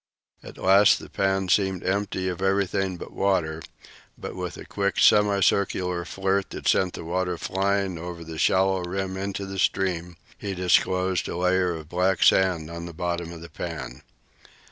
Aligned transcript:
At 0.41 0.57
last 0.57 0.97
the 0.97 1.11
pan 1.11 1.47
seemed 1.47 1.83
empty 1.83 2.27
of 2.27 2.41
everything 2.41 2.97
but 2.97 3.11
water; 3.13 3.61
but 4.17 4.35
with 4.35 4.57
a 4.57 4.65
quick 4.65 4.97
semi 4.97 5.41
circular 5.41 6.05
flirt 6.05 6.49
that 6.49 6.67
sent 6.67 6.93
the 6.93 7.05
water 7.05 7.37
flying 7.37 7.99
over 7.99 8.23
the 8.23 8.39
shallow 8.39 8.81
rim 8.83 9.15
into 9.15 9.45
the 9.45 9.59
stream, 9.59 10.17
he 10.39 10.55
disclosed 10.55 11.27
a 11.29 11.37
layer 11.37 11.75
of 11.75 11.87
black 11.87 12.23
sand 12.23 12.67
on 12.71 12.87
the 12.87 12.93
bottom 12.95 13.31
of 13.31 13.41
the 13.41 13.49
pan. 13.51 14.01